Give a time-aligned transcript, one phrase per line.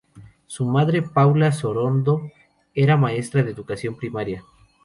[0.47, 2.23] Su madre, Paula Sorondo,
[2.73, 4.43] era maestra de educación primaria.